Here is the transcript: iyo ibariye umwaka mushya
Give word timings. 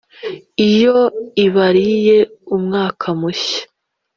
iyo 0.69 0.97
ibariye 1.45 2.17
umwaka 2.55 3.07
mushya 3.19 3.61